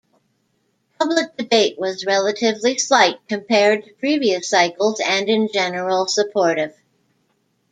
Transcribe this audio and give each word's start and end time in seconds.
Public 0.97 1.37
debate 1.37 1.77
was 1.77 2.07
relatively 2.07 2.75
slight 2.79 3.19
compared 3.29 3.83
to 3.83 3.93
previous 3.99 4.49
cycles, 4.49 4.99
and 4.99 5.29
in 5.29 5.47
general 5.53 6.07
supportive. 6.07 6.73